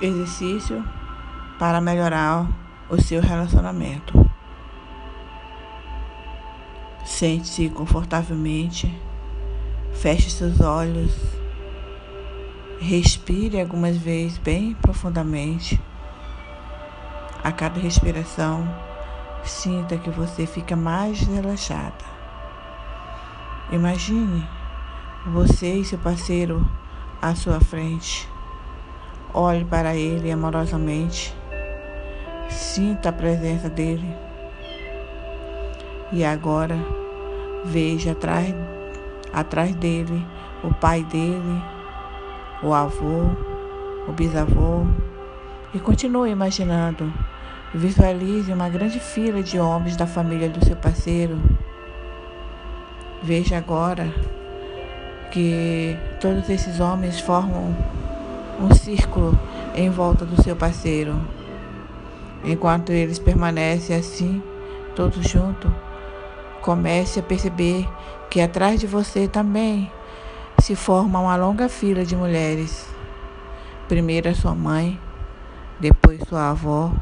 exercício 0.00 0.84
para 1.58 1.80
melhorar 1.80 2.46
o 2.88 3.00
seu 3.00 3.20
relacionamento. 3.20 4.28
Sente-se 7.04 7.68
confortavelmente, 7.68 8.92
feche 9.92 10.30
seus 10.30 10.60
olhos, 10.60 11.14
respire 12.80 13.60
algumas 13.60 13.96
vezes 13.96 14.38
bem 14.38 14.74
profundamente. 14.74 15.80
A 17.42 17.52
cada 17.52 17.78
respiração, 17.78 18.66
sinta 19.44 19.98
que 19.98 20.10
você 20.10 20.46
fica 20.46 20.74
mais 20.74 21.20
relaxada. 21.20 22.04
Imagine 23.70 24.46
você 25.26 25.74
e 25.74 25.84
seu 25.84 25.98
parceiro 25.98 26.66
à 27.20 27.34
sua 27.34 27.60
frente. 27.60 28.33
Olhe 29.36 29.64
para 29.64 29.96
ele 29.96 30.30
amorosamente. 30.30 31.34
Sinta 32.48 33.08
a 33.08 33.12
presença 33.12 33.68
dele. 33.68 34.16
E 36.12 36.24
agora 36.24 36.76
veja 37.64 38.12
atrás, 38.12 38.54
atrás 39.32 39.74
dele 39.74 40.24
o 40.62 40.72
pai 40.72 41.02
dele, 41.02 41.62
o 42.62 42.72
avô, 42.72 43.24
o 44.06 44.12
bisavô. 44.12 44.86
E 45.74 45.80
continue 45.80 46.30
imaginando. 46.30 47.12
Visualize 47.74 48.52
uma 48.52 48.68
grande 48.68 49.00
fila 49.00 49.42
de 49.42 49.58
homens 49.58 49.96
da 49.96 50.06
família 50.06 50.48
do 50.48 50.64
seu 50.64 50.76
parceiro. 50.76 51.42
Veja 53.20 53.58
agora 53.58 54.14
que 55.32 55.96
todos 56.20 56.48
esses 56.48 56.78
homens 56.78 57.18
formam 57.18 57.74
um 58.60 58.74
círculo 58.74 59.38
em 59.74 59.90
volta 59.90 60.24
do 60.24 60.42
seu 60.42 60.54
parceiro. 60.54 61.20
Enquanto 62.44 62.90
eles 62.92 63.18
permanecem 63.18 63.96
assim, 63.96 64.42
todos 64.94 65.26
juntos, 65.28 65.70
comece 66.60 67.20
a 67.20 67.22
perceber 67.22 67.88
que 68.30 68.40
atrás 68.40 68.80
de 68.80 68.86
você 68.86 69.28
também 69.28 69.90
se 70.60 70.74
forma 70.74 71.18
uma 71.20 71.36
longa 71.36 71.68
fila 71.68 72.04
de 72.04 72.16
mulheres. 72.16 72.86
Primeiro 73.88 74.30
a 74.30 74.34
sua 74.34 74.54
mãe, 74.54 74.98
depois 75.78 76.20
sua 76.28 76.50
avó, 76.50 76.92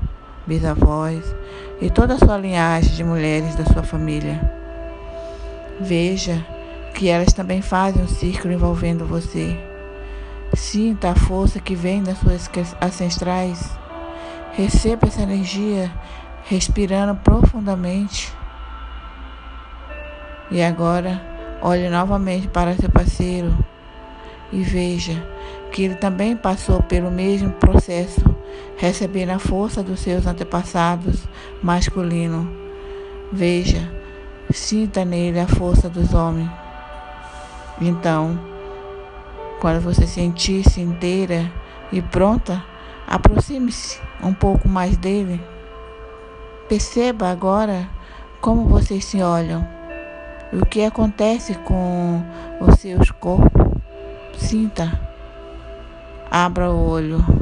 bisavós 0.47 1.34
e 1.81 1.91
toda 1.91 2.14
a 2.14 2.19
sua 2.19 2.37
linhagem 2.37 2.94
de 2.94 3.05
mulheres 3.05 3.55
da 3.55 3.64
sua 3.64 3.83
família. 3.83 4.41
Veja 5.81 6.44
que 6.94 7.09
elas 7.09 7.33
também 7.33 7.62
fazem 7.62 8.03
um 8.03 8.09
círculo 8.09 8.53
envolvendo 8.53 9.06
você. 9.06 9.72
Sinta 10.55 11.11
a 11.11 11.14
força 11.14 11.58
que 11.58 11.75
vem 11.75 12.03
das 12.03 12.19
suas 12.19 12.50
ancestrais. 12.81 13.78
Receba 14.53 15.06
essa 15.06 15.22
energia 15.22 15.91
respirando 16.44 17.14
profundamente. 17.17 18.33
E 20.50 20.62
agora, 20.62 21.20
olhe 21.62 21.89
novamente 21.89 22.48
para 22.48 22.75
seu 22.75 22.91
parceiro 22.91 23.56
e 24.53 24.62
veja 24.62 25.27
que 25.72 25.84
ele 25.84 25.94
também 25.94 26.36
passou 26.36 26.83
pelo 26.83 27.11
mesmo 27.11 27.50
processo, 27.53 28.20
recebendo 28.77 29.31
a 29.31 29.39
força 29.39 29.83
dos 29.83 30.00
seus 30.00 30.27
antepassados 30.27 31.27
masculinos. 31.62 32.47
Veja, 33.33 33.91
sinta 34.50 35.03
nele 35.03 35.41
a 35.41 35.48
força 35.48 35.89
dos 35.89 36.12
homens. 36.12 36.50
Então, 37.81 38.52
quando 39.63 39.81
você 39.81 40.09
sentir-se 40.09 40.81
inteira 40.81 41.49
e 41.93 42.03
pronta, 42.03 42.65
aproxime-se 43.07 44.01
um 44.21 44.35
pouco 44.35 44.69
mais 44.69 44.97
dele. 44.97 45.41
Perceba 46.69 47.29
agora 47.29 47.89
como 48.41 48.67
vocês 48.67 49.05
se 49.05 49.23
olham 49.23 49.65
o 50.53 50.67
que 50.67 50.83
acontece 50.83 51.55
com 51.55 52.25
os 52.61 52.81
seus 52.81 53.12
corpos. 53.12 53.78
Sinta, 54.37 55.01
abra 56.28 56.69
o 56.69 56.89
olho. 56.89 57.41